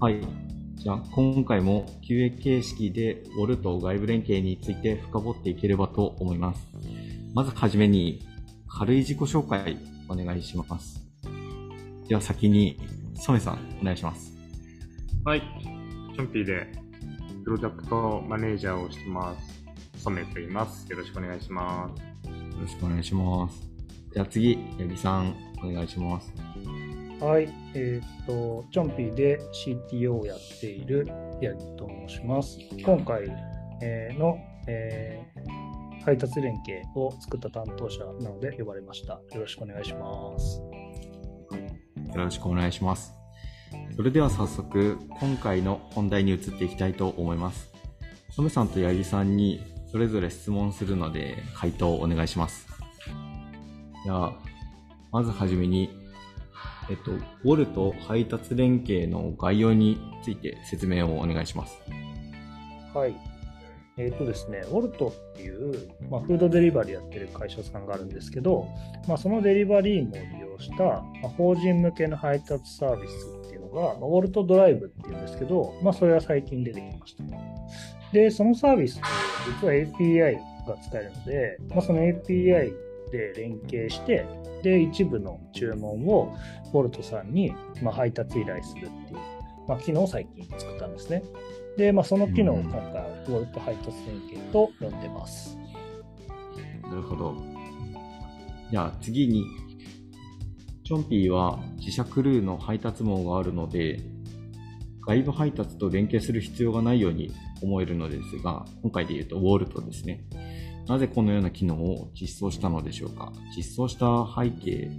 [0.00, 0.20] はい。
[0.76, 6.68] じゃあ、今回も QA 形式で WOL と外部連携について深掘っていければと思います。
[7.34, 8.24] まずはじめに、
[8.68, 9.76] 軽い自己紹介
[10.08, 11.04] お願いします。
[12.06, 12.78] では先に、
[13.16, 14.32] 染さんお願いします。
[15.24, 15.42] はい。
[16.14, 16.68] チョンピーで、
[17.44, 19.64] プロダクトマネージャーをしてます。
[20.04, 20.88] 染と言います。
[20.92, 21.90] よろしくお願いしま
[22.24, 22.30] す。
[22.30, 23.68] よろしくお願いします。
[24.14, 26.32] じゃあ次、八木さんお願いします。
[27.20, 31.06] はい、えっ、と、チョンピーで CTO をやっている
[31.42, 32.58] 八木と申します。
[32.84, 33.26] 今回、
[34.18, 35.68] の、えー
[36.08, 39.14] 配達連携を作った担当者なので呼ばれました。
[39.14, 40.58] よろしくお願いします。
[40.58, 43.12] よろしくお願いします。
[43.94, 47.70] それでは早速、今回の本題に移っていきたいと思います。
[48.30, 49.60] 染さんと八木さんに
[49.92, 52.66] それぞれ質問するので、回答をお願いします。
[54.04, 54.32] じゃあ、
[55.12, 55.90] まずはじめに、
[56.90, 61.78] えっと、ウォルと配達連携の概要について説明をお願いします。
[62.94, 63.14] はい。
[63.98, 68.68] えっ、とですね、ウォルトっていう、まあ、フードデリバリーやってる会社さんがあるんですけど、
[69.08, 73.12] まあ、そのデリバリーも利用した、まあ、法人向けの配達サービス
[73.46, 77.24] っていうのが、ま、ウォルトドライブっていうんですけど、まあ、それは最近出てきました。
[78.12, 79.08] で、そのサービスって
[79.60, 80.34] 実は API
[80.66, 84.26] が使えるので、まあ、その API で連携して、
[84.62, 86.34] で、一部の注文を
[86.72, 89.18] ウォルトさんに、まあ、配達依頼するっていう、
[89.66, 91.22] まあ、機能を最近作ったんですね。
[91.76, 95.58] で、まあ、その機能を今回、ウォルト配達連携と呼んでます。
[96.82, 97.36] なるほど。
[98.70, 99.44] じゃあ次に、
[100.84, 104.00] チョンピーは自社クルーの配達網があるので、
[105.06, 110.24] 外部配達と連携する必要がないように思えるのですが、今回で言うとウォルトですね。
[110.88, 113.32] なぜこのような機能を実装したのでしょうか？
[113.56, 114.90] 実装した背景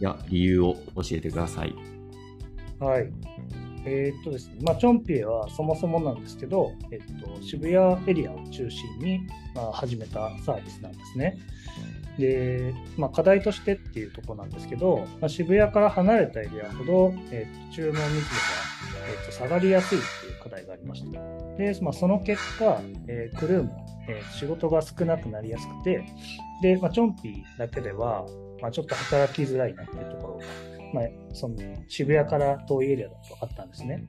[0.00, 1.74] や理由を教えてください。
[2.78, 3.10] はい。
[3.88, 9.20] えーっとですね、まあ、チョンピエはそもそもなんですけど、えっと、渋谷エリアを中心に、
[9.54, 11.38] まあ、始めたサービスなんですね。
[12.18, 18.12] で、まあ、課題としてっていうところなんですけど、まあ、渋谷から離れたエリアほど、えっと、注文密度が、
[19.08, 21.10] えっと、下がりやすいっていう課題がありました。
[21.56, 26.04] で、まあ、その結果、えークルーも、えー仕事が少なくなりやすくて、
[26.62, 28.26] で、まあ、チョンピーだけでは、
[28.60, 30.44] まあ、ちょっと働きづらいなっていうところが
[30.92, 31.56] まあ、その
[31.88, 34.04] 渋谷から遠いエリアだとあったんですね。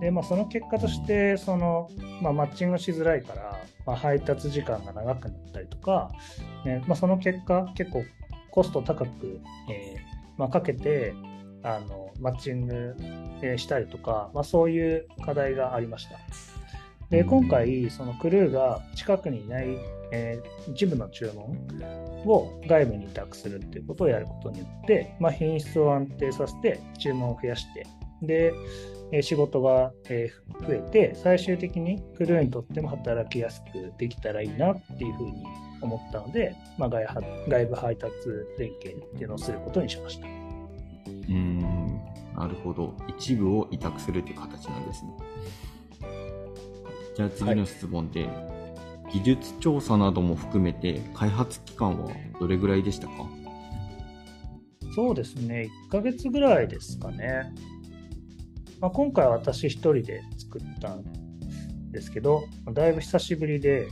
[0.00, 1.88] で、まあ、その結果としてその、
[2.22, 6.10] まあ、マッチングしづらいから、まあ、配達時間が長くなったりとか、
[6.64, 8.04] ねまあ、その結果結構
[8.50, 9.40] コスト高く、
[9.70, 11.14] えーまあ、かけて
[11.62, 12.96] あのマッチング
[13.58, 16.18] したりとか、まあ、そういう課題がありました。
[17.10, 19.76] で今回そのクルーが近くにいない、
[20.12, 21.44] えー一部の注文
[22.26, 27.86] を外部に委託するっていうことをやることによって、まあ、品質を安定させて注文を増やして
[28.22, 28.52] で、
[29.12, 35.42] えー仕事が、えー増えて最終的にクルーにとっても働きやすくできたらいいなっていうふうに
[35.80, 38.12] 思ったので、まあ、外は外部配達
[38.58, 40.26] 連携っていうのをすることにしました。
[40.26, 41.58] うーん、
[42.36, 42.94] なるほど。
[43.08, 45.12] 一部を委託するという形なんですね。
[47.16, 48.28] じゃあ次の質問で、
[49.12, 53.12] 技術調査なども含めて開発期間はどれぐらいでしたか？
[54.94, 57.52] そうですね、1ヶ月ぐらいですかね。
[58.80, 61.04] まあ、今回は私一人で作ったん
[61.90, 63.88] ですけど、だいぶ久しぶりで、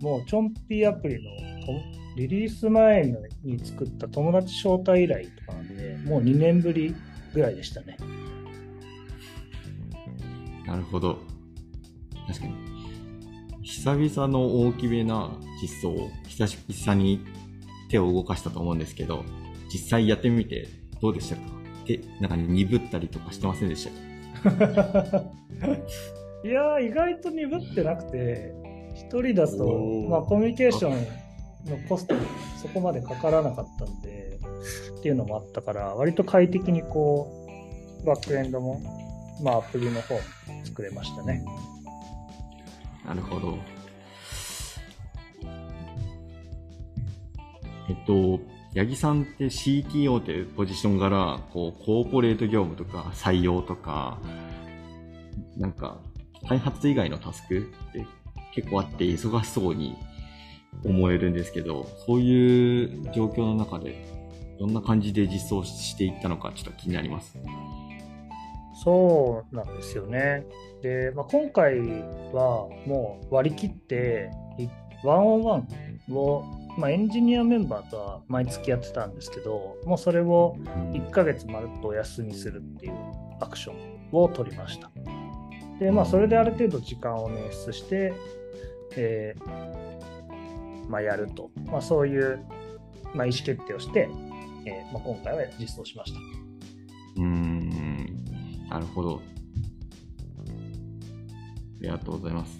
[0.00, 1.30] もうチョンピーアプリの
[1.64, 1.72] と
[2.16, 6.94] リリース前に作った友達招待依頼とかなんで、もう2年ぶり
[7.32, 7.96] ぐらいでしたね。
[10.66, 11.18] なるほど。
[12.26, 12.54] 確かに。
[13.62, 17.24] 久々の大きめな実装を久し々に
[17.90, 19.24] 手を動かしたと思うんですけど、
[19.72, 20.68] 実際やってみて
[21.00, 21.42] どうでしたか？
[21.86, 23.88] で、なんか鈍ったりとかしてませんでし
[24.42, 24.56] たか？
[26.44, 28.54] いやー、意外と鈍ってなくて、
[28.94, 32.20] 一人だとまあ、コミュニケーションのコストに
[32.62, 34.38] そこまでかからなかったんで、
[34.98, 37.46] っていうのもあったから、割と快適にこ
[38.02, 38.80] う、バックエンドも、
[39.42, 40.20] まあ、アプリの方も
[40.64, 41.44] 作れましたね。
[43.06, 43.58] なるほど。
[47.88, 48.40] えっと、
[48.74, 54.18] 八木さんって CTO というポジションから、こう、コーポレート業務とか採用とか、
[55.56, 56.00] なんか、
[56.48, 58.06] 開発以外のタスクって
[58.54, 59.96] 結構あって忙しそうに
[60.84, 64.04] 思えるんですけど、そういう状況の中で、
[64.58, 67.36] どんな感じで実装していったのかちょっと気になります。
[68.82, 70.46] そうなんですよね。
[70.82, 71.78] で、まあ、今回
[72.32, 74.68] はもう割り切って、い
[75.02, 75.68] ワンオンワン
[76.14, 76.44] を、
[76.76, 80.56] まあ、エンジニアメンバーとは毎月やってたんですけど、もうそれを
[80.92, 82.94] 1ヶ月まるっとお休みするっていう
[83.40, 84.90] アクションを取りました。
[85.80, 88.12] で、まあ、それである程度時間を捻出して、
[88.96, 92.44] えーまあ、やると、まあ、そういう、
[93.14, 94.08] まあ、意思決定をして、
[94.66, 96.18] えーまあ、今回は実装しました。
[98.68, 99.22] なるほど。
[101.78, 102.58] ありがとうございます。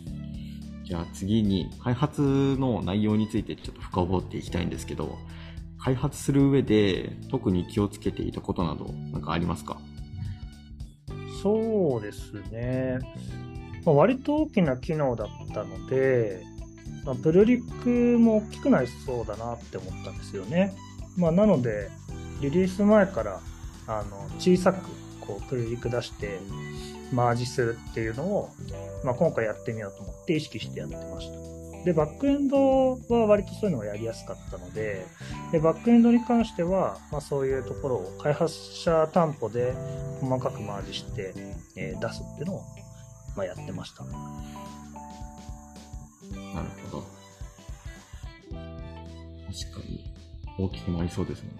[0.84, 5.18] じゃあ次に開発の内容についてちょっと深掘っていきたいんですけど、
[5.78, 9.78] 開発する上で特に気をつけていたことなどなんかありますか？
[11.42, 12.98] そうですね。
[13.84, 16.44] まあ、割と大きな機能だったので、
[17.04, 20.72] まあ、プルリックも大きくなりそうだなって思ったんですよね。
[21.16, 21.88] まあ、なので、
[22.40, 23.40] リリース前から
[23.86, 24.88] あの小さく
[25.26, 26.38] こうプルリック出して
[27.12, 28.50] マージするっていうのを、
[29.04, 31.46] まあ、今回やってみようと思って意識してやってました。
[31.84, 35.06] で、バックエンドは割とそういうのがやりやすかったので、
[35.52, 39.72] でバックエンドに関しては、まあ、そういうところを開発者担保で
[40.20, 41.32] 細かくマージして、
[41.76, 42.62] えー出すっていうのを、
[43.36, 44.04] まあ、やってました。
[44.04, 44.10] な
[46.62, 47.06] るほど。
[48.50, 50.12] 確かに
[50.58, 51.50] 大きくなりそうですね。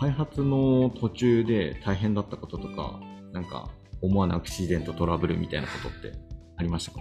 [0.00, 2.98] 開発の途中で大変だったこととか、
[3.32, 3.68] なんか
[4.00, 6.18] 思わぬアクシデント、トラブルみたいなことって
[6.56, 7.00] ありましたか？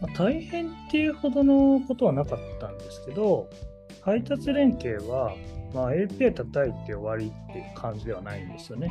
[0.00, 3.50] まあ、大変っていうほどのことはなかったんですけど、
[4.00, 5.34] 配達連携は、
[5.74, 8.90] まあ、API 叩いて終わりっていう感じではないんですよね。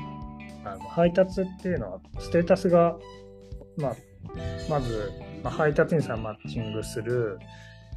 [0.65, 2.95] あの配達っていうのは、ステータスが、
[3.77, 3.95] まあ、
[4.69, 5.11] まず、
[5.43, 7.39] まあ、配達員さんマッチングする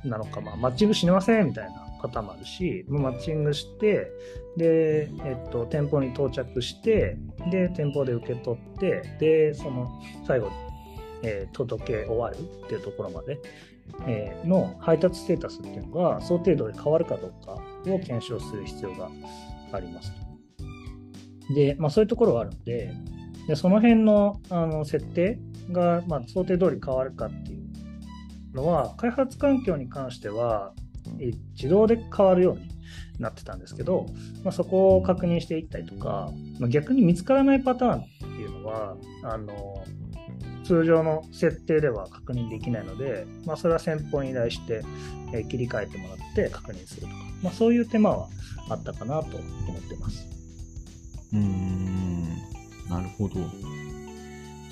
[0.04, 4.10] なのか、まあ、マッチングしませんみたいなパターンもあるし、マッチングして、
[4.56, 7.16] で、えっと、店舗に到着して、
[7.50, 9.90] で、店舗で受け取って、で、その、
[10.26, 10.52] 最後に、
[11.22, 13.38] えー届け終わるっていうところまで、
[14.06, 17.52] えーの配達ステータスっていうのが想定度で変わるかどうか
[17.92, 19.10] を検証する必要が
[19.72, 20.12] あります。
[21.54, 22.94] で、まあ、そういうところがあるので、
[23.46, 25.38] でその辺のあの設定
[25.72, 27.69] が、まあ、想定通り変わるかっていう
[28.54, 30.72] のは、開発環境に関しては、
[31.54, 32.68] 自動で変わるように
[33.18, 34.06] なってたんですけど、
[34.44, 39.84] まあ、そこを確認していったりとか、まあ、逆に見つからないパターンっていうのは、あの
[40.64, 44.82] 通常の設定では確認できないので、まあ、それは先方に依頼して、
[45.32, 48.28] えー切り替えてもらって確認するとか、まあ、そういう手間は
[48.68, 50.26] あったかなと思ってます。
[51.32, 52.24] うーん、
[52.88, 53.34] なるほど。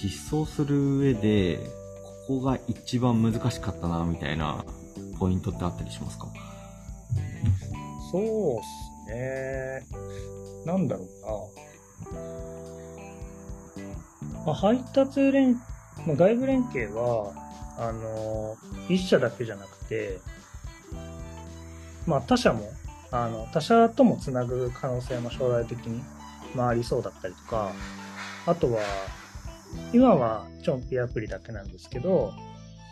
[0.02, 1.60] 実装する上で、
[2.28, 4.62] ここが一番難しかったな、みたいな
[5.18, 6.26] ポイントってあったりしますか？
[8.12, 8.60] そうっ
[9.06, 9.82] すね。
[10.66, 11.06] なんだろう
[14.34, 14.42] な。
[14.44, 15.54] まあ、配達連、
[16.06, 17.32] まあ、外部連携は、
[17.78, 18.56] あの、
[18.90, 20.20] 一社だけじゃなくて、
[22.06, 22.70] まあ、他社も、
[23.10, 26.02] あの、他社ともつなぐ可能性も将来的に、
[26.54, 27.72] まあ、ありそうだったりとか、
[28.44, 28.80] あとは、
[29.92, 32.32] 今はチョンピーアプリだけなんですけど、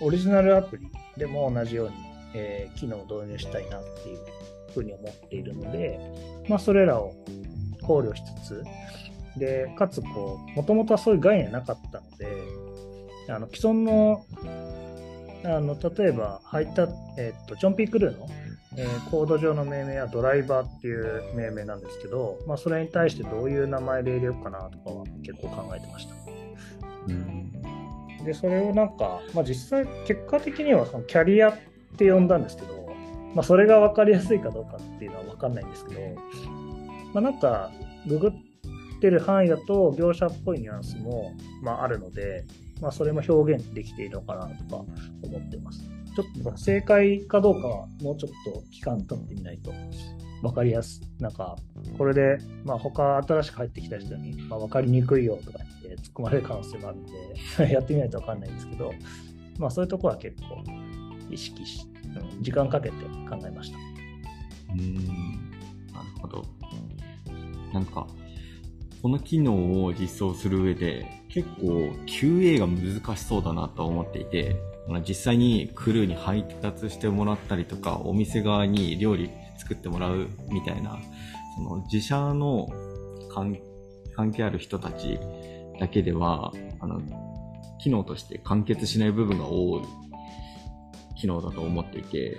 [0.00, 1.94] オリジナルアプリでも同じように、
[2.34, 4.18] えー機能を導入したいなっていう
[4.74, 5.98] ふうに思っているので、
[6.48, 7.14] まあ、それらを
[7.82, 8.64] 考慮しつつ、
[9.38, 12.26] で、かつ、こう、もともとはそういう概念なかったので、
[13.28, 14.24] あの、既存の、
[15.44, 18.26] あの、例えば、配達、えっと、チョンピークルーの、
[18.78, 26.25] えーコード上の命名はドライバーっていう命名なんですけど、まあ、それに対してどういう名前で入れようかなとかは結構考えてました。
[28.24, 31.58] で、それをなんか、まあ、実際、結果的にはそのキャリアっ
[31.96, 32.86] て呼んだんですけど、
[33.34, 36.00] まあ、それが分かりやすいかどうかっていうのは分かんないんですけど、
[37.14, 37.70] まあ、なんか、
[38.06, 41.32] ググってる範囲だと、業者っぽいニュアンスも、
[41.62, 42.44] まあ、あるので、
[42.80, 44.84] まあ、それも表現できているのかなとか
[45.22, 45.82] 思ってます。
[46.16, 49.72] ちょっと正解かどうかは、もうちょっと期間経ってみないと
[50.42, 51.22] 分かりやすい。
[51.22, 51.56] なんか、
[51.98, 55.58] これで、まあ、他新しく入ってきた人に、まあ、分かりにくいよとか
[55.96, 58.92] 突っ込まれる可能性もあるんで、 やってみないと分かんないんですけど、
[59.58, 60.62] まあ、そういうところは結構
[61.30, 61.96] 意識し、うん
[62.42, 62.96] 時間かけて
[63.28, 63.78] 考えました。
[64.72, 64.94] うん
[65.92, 66.44] なるほど。
[67.72, 68.06] なんか、
[69.02, 74.56] この機能を実装する上で、結構 QA が難しそうだなと思っていて、
[75.06, 80.98] 実際にクルーに配達してもらったりとか、お店側に料理作ってもらうみたいな、
[81.56, 82.68] その自社の
[83.34, 85.18] 関係ある人たち
[85.78, 87.00] だけでは、あの、
[87.78, 89.82] 機能として完結しない部分が多い
[91.16, 92.38] 機能だと思っていて、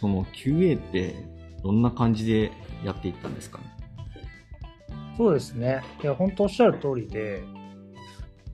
[0.00, 1.14] その QA って
[1.62, 2.52] どんな感じで
[2.84, 3.64] やっていったんですかね？
[5.16, 5.82] そうですね。
[6.02, 7.42] いや、本当おっしゃる通りで、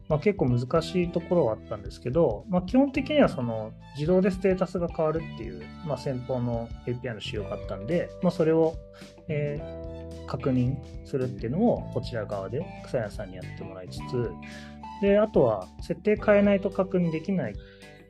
[0.08, 8.74] まあ、結構難しいところはあったんですけど、まあ、基本的にはその自動でステータスが変わるっていう、まあ、先方の API の仕様があったんで、まあ、それを、
[9.28, 9.91] えー
[10.32, 14.30] 確認するっていうのをこちら側で草谷さんにやってもらいつつ、
[15.02, 17.54] で、あとは設定変えないと確認できない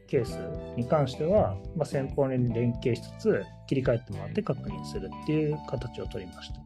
[0.07, 0.39] ケース
[0.77, 6.61] に関しては、まあ、先方に連携しつつ切り替えてもらって確認するっていう形を取りました。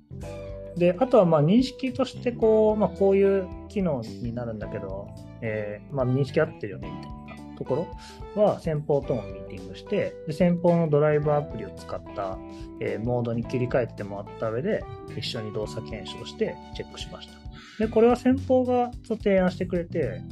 [0.77, 5.09] で、あとはまあ認識としてこう、まあ、こういう機能になるんだけど、
[5.41, 7.16] えー、まあ、認識合ってるよねみたいな
[7.57, 7.89] とこ
[8.37, 12.39] ろは先方ともミーティングしてで先方のドライブアプリを使った、
[12.81, 14.85] えー、モードに切り替えてもらった上で
[15.17, 20.23] 一緒に動作検証してチェックしましたでこれは先方が提案してくれて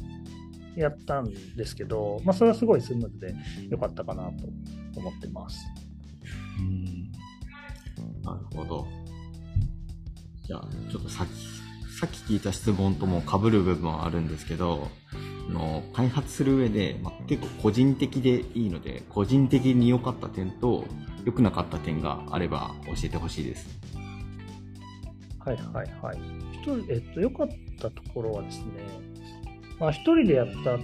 [0.76, 3.34] やったんですけど、まあ、それはすごいスムーズで
[3.70, 4.46] 良かったかなと
[4.96, 5.64] 思ってます。
[6.58, 6.94] うん
[8.22, 8.86] なるほど。
[10.42, 11.32] じゃあ、ちょっとさっき、
[11.98, 14.88] さっき聞いた質問とも被る部分はあるんですけど、
[15.48, 20.84] の開発する上で、まあ、結構個人的でいいので、個人的に良かった点と
[21.24, 23.68] 良くなかった点があれば教えてほしいです。
[25.38, 26.18] はいはいはい。
[26.88, 27.48] えっと、良かっ
[27.78, 28.64] たところはですね、
[29.78, 30.78] まあ、一人でやった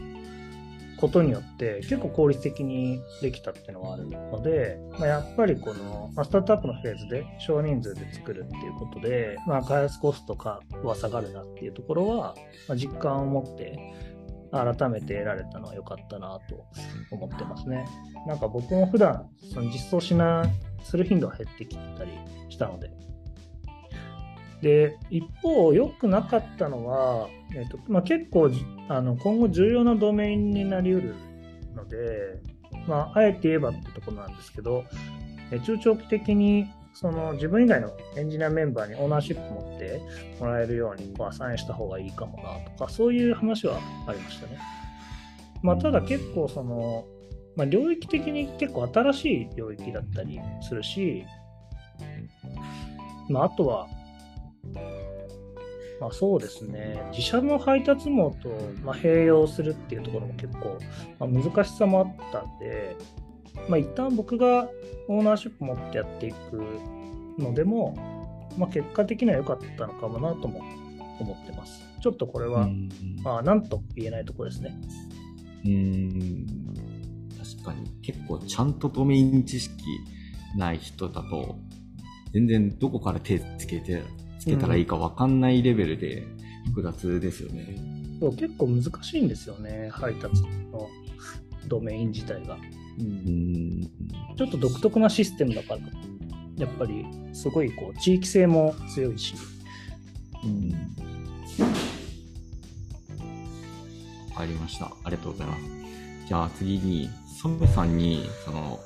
[1.00, 12.34] ことによって結構効率的にできたっていうのはあるので、まあ、やっぱりこの、まあ、スタートアップのフェーズで少人数で作るっていうことで、まあ、開発コストかは下がるなっていうところは、
[12.68, 13.78] まあ、実感を持って
[14.50, 16.66] 改めて得られたのは良かったなと
[17.10, 17.86] 思ってますね。
[18.26, 20.44] なんか僕も普段その実装しな
[20.82, 22.12] する頻度が減ってきたり
[22.48, 22.90] したので、
[24.62, 28.50] で、一方、良くなかったのは、えーとまあ、結構
[28.88, 31.14] あの今後重要なドメインになりうる
[31.74, 32.42] ので、
[32.86, 34.84] まあ、あえて言えばってとこなんですけど、
[35.50, 36.68] え中長期的に
[37.00, 40.02] その自分以外のエンジニアメンバーにオーナーシップ持って
[40.38, 44.58] もらえるようにこうアサインした方がいいかもなとか、そういう話はありましたね。
[45.62, 47.06] まあ、ただ結構その、
[47.56, 51.24] まあ、領域的に結構新しい領域だったりするし、
[53.30, 53.86] まあ、あとは
[56.00, 58.50] まあ、そうですね、自社の配達網と、
[58.82, 60.78] ま併用するっていうところも結構、
[61.18, 62.96] ま、難しさもあったんで、
[63.68, 64.68] まあ、一旦僕が
[65.08, 66.62] オーナーシップ持ってやっていく
[67.38, 67.96] のでも、
[68.56, 70.60] まあ、結果的には良かったのかもなとも
[71.20, 71.82] 思ってます。
[72.00, 72.68] ちょっとこれは、
[73.22, 74.74] まあ、なんと言えないところですね。
[75.64, 76.46] うん
[77.38, 79.84] 確かに結構ちゃんとドメイン知識
[80.56, 81.58] ない人だと
[82.32, 84.02] 全然どこから手つけて
[84.38, 86.26] つけたらいいか分かんないレベルで
[86.66, 87.76] 複雑ですよね。
[88.20, 90.42] うん、結構難しいんですよね、配達
[90.72, 90.88] の
[91.66, 92.56] ドメイン自体が。
[93.00, 93.90] うん、
[94.36, 95.80] ちょっと独特なシステムだから、
[96.58, 99.34] やっぱりすごいこう地域性も強いし。
[100.44, 100.70] うん
[104.30, 104.86] わかりました。
[105.04, 105.62] ありがとうございます。
[106.26, 107.10] じゃあ次に、
[107.42, 108.80] ソメさんに、その、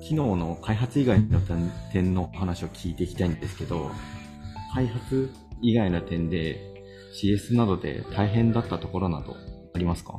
[0.00, 1.40] 機能の開発以外の
[1.92, 3.90] 点の話を聞いていきたいんですけど、
[4.74, 6.60] 開発以外の点で
[7.20, 9.34] CS などで大変だったところなど
[9.74, 10.18] ありますか？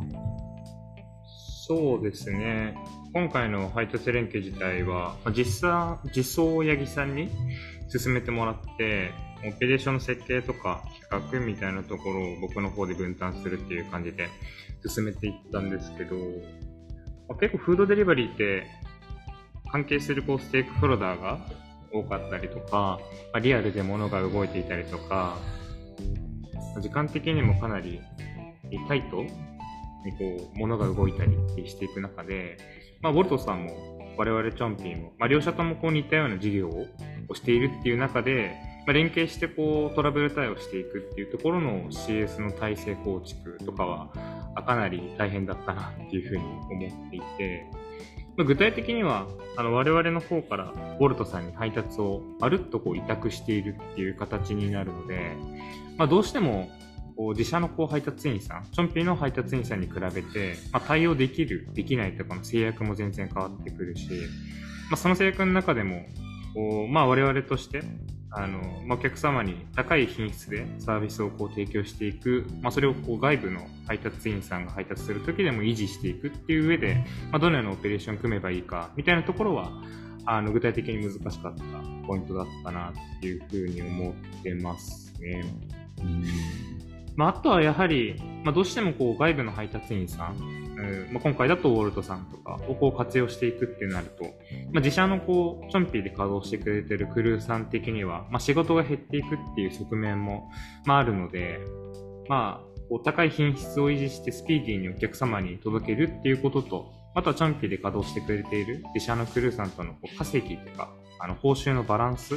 [1.71, 2.75] そうですね。
[3.13, 7.29] 今回の配達連携自体は、実際、実装八木さんに
[7.87, 9.11] 進めてもらって、
[9.47, 14.27] オペレーションの設計とか企画みたいなところを僕の方で分担するっていう感じで
[14.85, 16.17] 進めていったんですけど、
[17.39, 18.67] 結構フードデリバリーって
[19.71, 21.39] 関係するこうステークホルダーが
[21.93, 22.99] 多かったりとか、
[23.41, 25.37] リアルで物が動いていたりとか、
[26.81, 28.01] 時間的にもかなり
[28.89, 29.25] タイト
[30.05, 32.57] にこう物が動いたりしていく中で、
[33.01, 38.55] まあ、ボルトさんも我々チョンピーも、まあ、両者ともこう似たような事業をしているっていう中で、
[38.85, 44.09] まあ、連携してこうトラブル対応していくっていうところの CS の体制構築とかは
[44.65, 47.65] かなり大変だったなっていうふうに思っていて、
[48.37, 49.27] 具体的には
[49.57, 55.35] あの我々の方からボルトさんに配達をまるっとこう委託しているっていう形になるので、
[55.97, 56.69] まあ、どうしても
[57.15, 64.09] こう自社のこう配達員さん、チョンピーの配達員さんに比べて、まあ、対応できる、できないとかの制約も全然変わってくるし、
[64.89, 66.05] まあ、その制約の中でも、
[66.53, 67.83] こうまあ、我々として
[68.31, 76.95] あの、まあ、お客様に高い品質でサービスをこう提供していく、まあ、それをこう外部の配達員さんが配達するときでも維持していくっていう上で、
[77.31, 79.71] まあ、どのようなオペレーションを組めばいいかみたいなところは
[80.25, 81.63] あの具体的に難しかった
[82.07, 84.13] ポイントだったなっていうふうに思っ
[84.43, 85.43] てますね。
[87.15, 94.23] まあ、あとはやはり、まあ、どうしてもこう外部の配達員さんうんまあ、今回だとウォルトさんとかをこう活用していくってなると、
[94.71, 100.49] まあ、自社のこうチョンピーで稼働してくれてるクルーさん的には、まあ、仕事が減っていくっていう側面も、
[100.85, 101.59] まあ、あるので、
[102.27, 112.35] まあ、お高い品質を維持してスピーディーにお客様に届けるっていうことと、あとはチョンピーで稼働してくれている自社のクルーさんとのこう稼ぎとか、あの報酬のバランス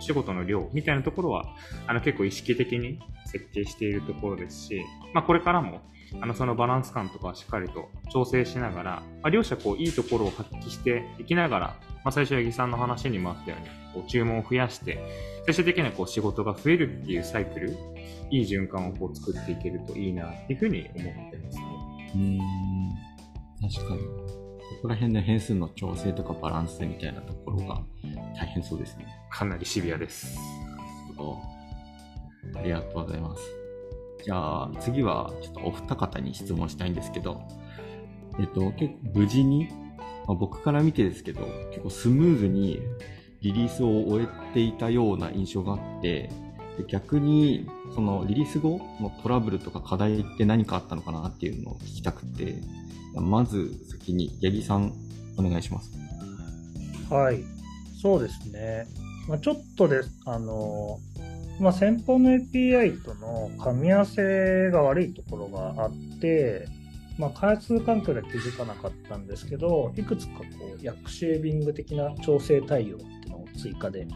[0.00, 1.44] 仕事の量みたいなところは、
[1.86, 2.98] あの結構意識的に
[3.32, 4.82] 設計しているところですし、
[5.14, 5.80] まあこれからも、
[6.20, 8.90] あのそのバランス感とかはしっかりと調整しながら、
[9.22, 11.66] まあ、両者こういいところを発揮していきながら、
[12.04, 14.98] まあ最初八木さんの話にもあったように、こう注文を増やして、
[15.46, 17.76] 最終的にはこう仕事が増えるっていうサイクル、
[18.30, 21.64] いい循環をこう作っていけるといいなっていうふうに思ってますね。
[22.14, 24.00] うん、確かに。
[24.76, 27.82] そこら辺の変数の調整とかバランスみたいなところが
[28.36, 29.06] 大変そうですね。
[29.30, 30.38] かなりシビアです。
[32.54, 33.42] ありがとうございます。
[34.24, 37.42] じゃあ次はちょっとお二方に質問したいんですけど、
[38.38, 39.68] えっと、結構無事に、
[40.26, 42.80] まあ、僕から見てですけど、結構スムーズに
[43.40, 46.30] リリースを終えていたような印象があって、
[46.78, 52.60] で逆にそのリリース後のトラブルとか課題って何かあったのかなっていうのを聞きたくて、
[53.14, 54.92] まず先に八木さん
[55.36, 55.90] お願いします。
[57.10, 57.42] はい、
[58.00, 58.86] そうですね。
[59.28, 60.98] まあ、ちょっとです、あの、
[61.62, 66.66] まあ、先方の API との噛み合わせが悪いところがあって、
[67.18, 70.44] まあ、開発環境では気づかなかったんですけど、いくつかこ
[70.76, 74.08] う、ヤクシェービング的な調整対応っていうのを追加で、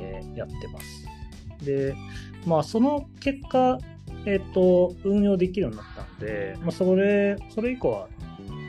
[0.00, 1.64] えー、やってます。
[1.64, 1.94] で、
[2.46, 3.78] まあ、その結果、
[4.26, 8.08] えっ、ー、と、運用できるようになったんで、まあ、それ、それ以降は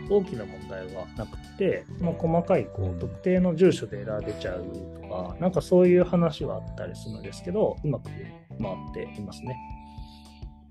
[0.10, 4.66] 大きな問題はなくて、まあ、細かいこう特定の住所でエラー出ちゃう
[5.02, 9.56] とか、なんかそういう話はあったりするんですけど、うまく回っていますね。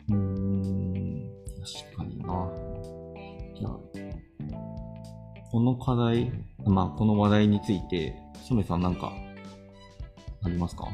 [0.08, 1.30] うーん、
[1.86, 2.50] 確かにな。
[3.54, 3.78] じゃあ、
[5.50, 6.32] この課題、
[6.64, 8.14] まあ、この話題について、
[8.48, 9.12] 染さんなんか、
[10.44, 10.88] ありますか？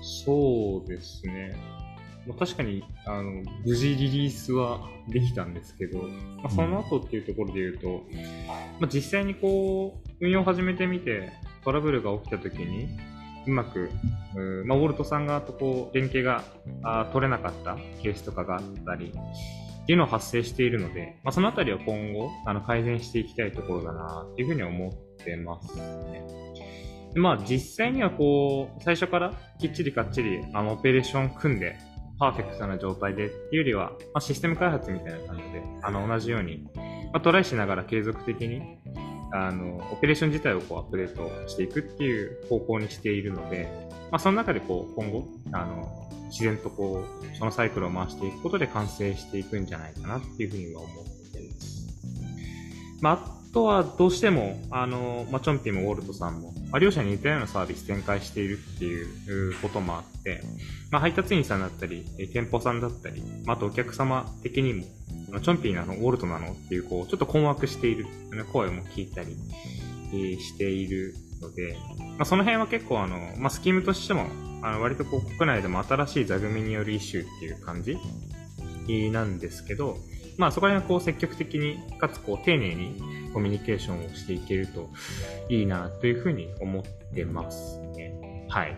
[0.00, 1.54] そうですね。
[2.26, 8.02] まあ、確かにあの無事リリースはできたんですけど、まあ、その後っていうところで言うと、
[8.80, 11.32] まあ、実際にこう運用を始めてみて
[11.64, 12.88] トラブルが起きた時に
[13.46, 13.90] うまく、
[14.64, 16.44] まあ、ウォルトさん側とこう連携が
[16.82, 19.12] あ取れなかったケースとかがあったり
[19.84, 26.24] っていうのを発生しているので、まあ、そのあたりは今後あの改善していきたいところだなっていうふうに思ってますね。
[27.16, 31.76] まあ実際にはこう最初からきっちりかっちりあのオペレーション組んで
[32.18, 36.68] パーフェクトな状態でっていうよりは、まあ、システム開発みたいな感じで、あの、同じように、
[37.12, 38.78] まあ、トライしながら継続的に、
[39.32, 43.68] あの、オペレーション自体をこうアップデートしていくっていう方向にしているので、
[44.10, 51.74] まあ、その中でこう、今後、あの、自然とこう、そのサイクルを回していくことで完成していくんじゃないかなっていうふうには思っています。
[53.00, 59.02] まあ、とはどうしても、あの、まあ、チョンピーもウォルトさんも、まあ、両者に似たようなサービス展開しているってい
[59.48, 60.42] うこともあって、
[60.90, 64.84] まあ、配達員さんだったり、店舗さんだったり、まあ、あとお客様的にも、
[65.40, 68.06] チョンピーなのウォルトなのっていう、こう、ちょっと困惑している
[68.52, 69.36] 声も聞いたり
[70.40, 71.76] しているので、
[72.18, 74.26] まあ、その辺は結構あの、まあ、スキームとしても、
[74.62, 77.98] あの割とこう国内でも新しい座組によるイシューっていう感じ
[79.10, 79.98] なんですけど、
[80.38, 84.88] まあそこら辺はこう積極的に、かつこう丁寧にコミュニケーションをしていけると
[85.48, 88.46] いいなというふうに思ってますね。
[88.48, 88.76] はい。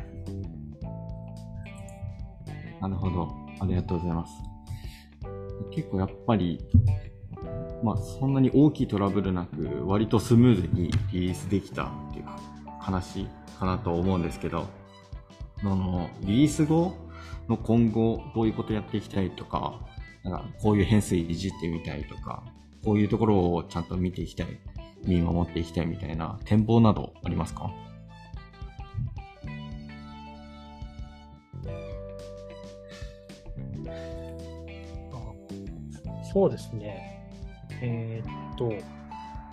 [2.80, 3.28] なるほど。
[3.60, 4.32] ありがとうございます。
[5.70, 6.58] 結構やっぱり、
[7.82, 12.24] まあそんなに大きいトラブルなく、割とスムーズにリリースできたっていう
[12.80, 13.26] 話
[13.58, 14.66] かなと思うんですけど、
[15.60, 16.94] あの、リリース後
[17.48, 19.80] の今後どういうことやっていきたいとか、
[20.24, 22.42] なんかこういう変数いじってみたいとか、
[22.86, 24.46] こういうところをちゃんと見ていきたい、
[25.04, 27.70] 見守っていきたいみたいな展望などありますか？
[36.32, 37.28] そうですね。
[37.82, 38.72] えー、っと、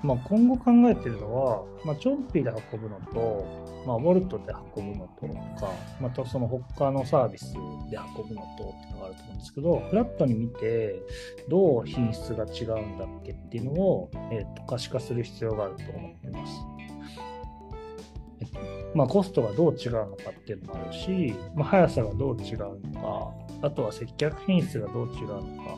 [0.04, 11.02] まあ、今後考えてるのは、まあ、チョンピーで運ぶのと、まあ、ウォルトで運ぶのととか、またその他のサービスで運ぶのとっていうのがあると思うんですけど、フラットに見て、
[11.50, 16.54] どう品質が違うんだっけっていうのを、えー、と可視化する必要があると思ってます。
[18.40, 18.60] えっと
[18.96, 22.58] まあ、コストがどう違うのかっていうのもあるし、まあ、速さがどう違う
[22.94, 25.78] のか、あとは接客品質がどう違うのか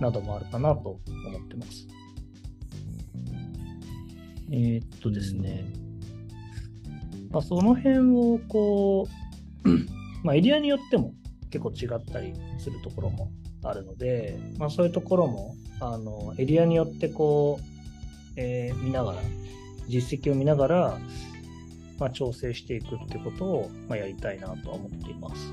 [0.00, 1.86] などもあるかなと思ってます。
[4.50, 5.64] えー、っとですね、
[7.30, 9.08] まあ、その辺をこ
[9.64, 9.68] う、
[10.26, 11.14] まあ、エリアによっても
[11.50, 13.30] 結構違ったりするところも
[13.62, 17.64] あるので、まあ、そういうところもあのエリアによってこう、
[18.36, 19.18] えー、見ながら
[19.88, 20.98] 実績を見ながら、
[21.98, 25.52] まあ、調整していくってことを、まあ、やりたいなとは思っています。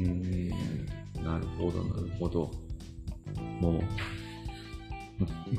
[0.00, 0.48] うん
[1.22, 2.50] なるほどなるほど。
[3.60, 3.82] もう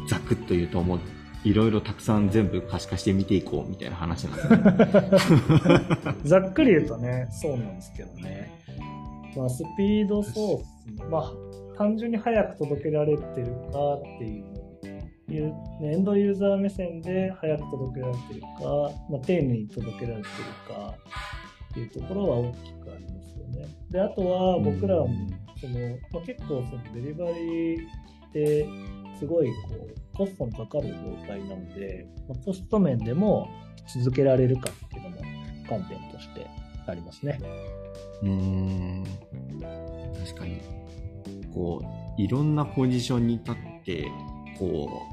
[0.08, 0.99] ざくっと言うと思う
[1.43, 5.82] いろいろたくさん全部可視化して見ていこうみたいな話なんですね。
[6.23, 8.51] ざっくり言うとね、そうなんですけどね。
[9.36, 11.34] まあ、スピードソース、まあ、
[11.77, 18.47] 単純に早く届けられてるかっていう、いうエンドユーザー目線で早く届けられてるか、
[19.10, 20.25] まあ、丁寧に届けられてる
[20.67, 20.95] か
[21.71, 23.67] っていうところは大きくありますよね。
[23.89, 25.08] で、あとは僕らは
[25.60, 25.79] その、
[26.12, 27.82] まあ、結構そのデリバリー
[28.29, 28.67] って
[29.24, 33.50] すごいこうコストのかかる状態なので、ま、コスト面でも
[33.88, 35.16] 続けられるかっていうのも
[35.70, 36.46] 観点として
[36.86, 37.40] ありますね。
[38.22, 39.04] うん。
[40.26, 40.62] 確かに。
[41.54, 41.82] こ
[42.18, 43.56] ういろんなポジションに立っ
[43.86, 44.12] て
[44.60, 45.04] こ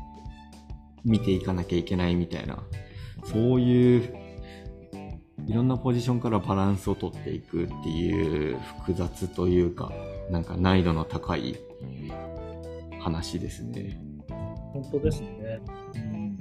[1.05, 2.63] う見ていかなきゃいけないみたいな。
[3.27, 4.15] そういう
[5.47, 9.93] いろんなポジションからバランスを取っていくっていう複雑というか
[10.31, 11.57] なんか難易度の高い
[13.01, 13.99] 話ですね。
[14.73, 15.61] 本当ですね。
[15.95, 16.37] うん、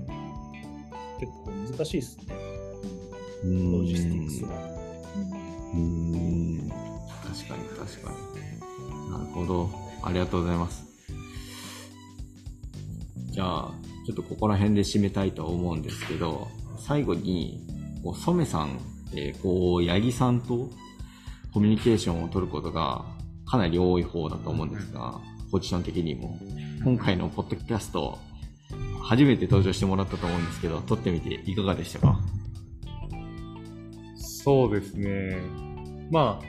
[1.20, 2.26] 結構難しいですね。
[3.44, 4.50] ロジスティックスは。
[5.74, 6.70] うーん
[7.24, 9.12] 確かに確かに。
[9.12, 9.70] なるほど。
[10.04, 10.86] ありがとうございます。
[13.32, 13.72] じゃあ、
[14.06, 16.48] ちょっとここら辺で締めたいと思うんですけど、
[16.80, 17.66] 最後に、
[18.04, 18.80] こう、染さん、
[19.14, 20.70] えーこう、八木さんと
[21.54, 23.06] コミュニケーションを取ることが
[23.46, 25.20] かなり多い方だと思うんですが、
[25.52, 26.38] ポジション的にも。
[26.84, 28.18] 今回のポッドキャスト、
[29.04, 32.20] 初めて登場してもらったと思うんですけど、撮ってみていかがでしたか？
[34.16, 35.38] そうですね。
[36.12, 36.46] まあ、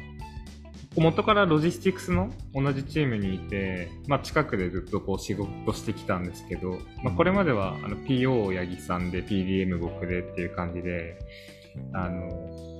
[0.96, 11.16] 元からロジスティクスの同じチームにいて、まあ、近くでずっとこう仕事してきたんですけど、まあ、これまではあの PO 八木さんで PDM 僕でっていう感じで、
[11.92, 12.28] あの、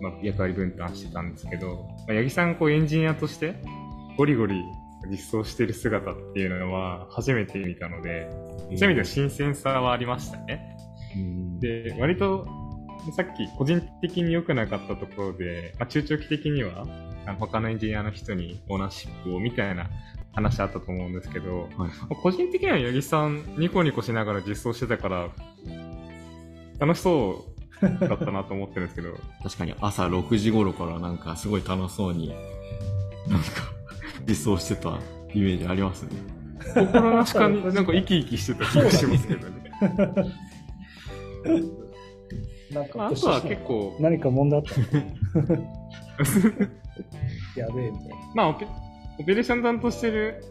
[0.00, 3.54] まあ、役割分担してたんですけど、まあ、八木さんこうエンジニアとして
[4.16, 4.60] ゴリゴリ
[5.08, 10.76] 実装してる姿っていうのは初めて見たので、そういう意味では新鮮さはありましたね。
[11.16, 11.60] うん。
[11.60, 12.46] で、割と、
[13.16, 16.86] さっき個人的に良くなかったところで、まあ、中長期的には、
[17.38, 19.88] 他のエンジニアの人にオーナーシップをみたいな
[20.32, 21.68] 話あったと思うんですけど、はい。
[21.76, 25.28] まあ個人的には八木さんニコニコしながら実装してたから、
[26.78, 27.46] 楽しそ
[27.80, 32.28] うだったなと思ってるんですけど、 確かに朝6時頃からなんかすごい楽しそうに、
[33.28, 33.46] なんか
[34.26, 34.98] 実装してた
[35.34, 36.10] イメージありますね。
[36.74, 39.54] 心なしかに なんか生き生きしてた気がしますけどね。
[42.72, 44.80] なんかまあ、あとは結構、何か問題あった？
[44.80, 45.56] の
[47.56, 48.16] やべえみたいな。
[48.34, 48.66] まあオペ、
[49.18, 50.44] オペレーション担当してる、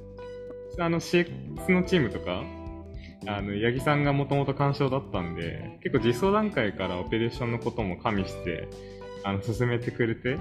[0.80, 2.44] あの、CX のチームとか、
[3.28, 8.68] あの、八木さんがもともと干渉だったんで、結構実装段階からオペレーションのことも加味して、
[9.24, 10.38] あの、進めてくれて、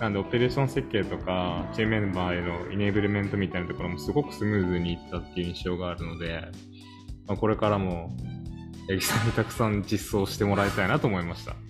[0.00, 6.42] なんで、オペレーション設計とか、チームメンバーへのイネーブルメントみたいなところもすごくスムーズにいったっていう印象があるので、
[7.26, 8.16] まあ、これからも、
[8.88, 11.52] 八木さんにたくさん実装してもらいたいなと思いました。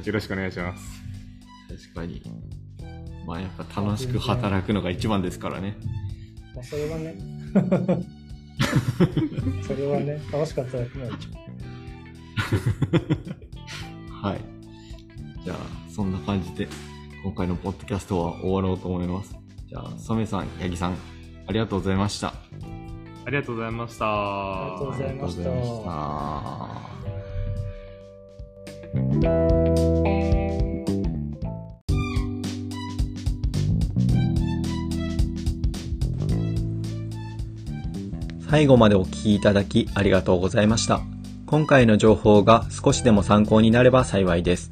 [0.00, 1.02] よろしくお願いします。
[1.68, 2.22] 確かに。
[3.26, 5.76] まあやっぱ楽しく働くのが一番ですからね。
[6.54, 7.16] まあ、それはね。
[9.66, 11.40] それはね、楽しかったらのが一番。
[14.22, 14.40] はい。
[15.44, 15.56] じゃあ、
[15.90, 16.68] そんな感じで、
[17.22, 19.34] 今回のポッドキャストは終わろうと思います。
[19.68, 20.96] じゃあ、染さん、八木さん、
[21.46, 22.28] ありがとうございました。
[22.28, 24.06] ありがとうございました。
[24.06, 25.84] ありがとうございましたありがとうございまし
[27.04, 27.10] た
[38.50, 41.19] 最後までお聞きいただきありがとうございました。
[41.50, 44.70] 今回の情報が少しでも参考になれば幸いです。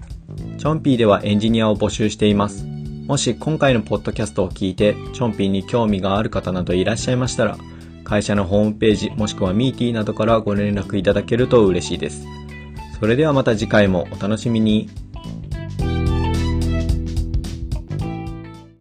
[0.58, 2.64] チョンピーではエンジニアを募集しています。
[3.08, 7.58] もし今回のポッドキャストを聞いて、チョンピーに興味がある方などいらっしゃいましたら、
[8.04, 12.24] 会社のホームページもしくはミーティーなどからご連絡いただけると嬉しいです。
[13.00, 14.88] それではまた次回もお楽しみに。